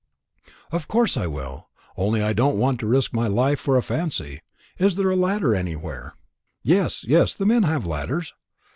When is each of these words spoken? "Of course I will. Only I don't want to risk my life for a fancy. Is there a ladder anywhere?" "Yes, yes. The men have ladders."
"Of 0.71 0.87
course 0.87 1.15
I 1.15 1.27
will. 1.27 1.67
Only 1.95 2.23
I 2.23 2.33
don't 2.33 2.57
want 2.57 2.79
to 2.79 2.87
risk 2.87 3.13
my 3.13 3.27
life 3.27 3.59
for 3.59 3.77
a 3.77 3.83
fancy. 3.83 4.41
Is 4.79 4.95
there 4.95 5.11
a 5.11 5.15
ladder 5.15 5.53
anywhere?" 5.53 6.15
"Yes, 6.63 7.03
yes. 7.07 7.35
The 7.35 7.45
men 7.45 7.61
have 7.61 7.85
ladders." 7.85 8.33